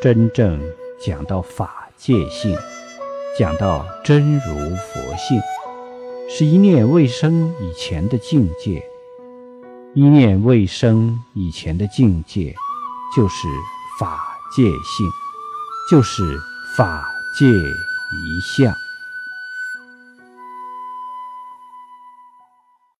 [0.00, 0.60] 真正
[1.04, 2.56] 讲到法界性，
[3.36, 5.40] 讲到真如佛性，
[6.30, 8.80] 是一念未生以前的境界。
[9.94, 12.54] 一念未生以前的境界，
[13.16, 13.48] 就是
[13.98, 15.10] 法界性，
[15.90, 16.22] 就是
[16.76, 17.04] 法
[17.36, 18.72] 界一相。